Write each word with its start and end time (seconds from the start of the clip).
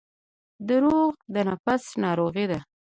•دروغ 0.67 1.11
د 1.33 1.35
نفس 1.49 1.83
ناروغي 2.03 2.45
ده. 2.51 2.59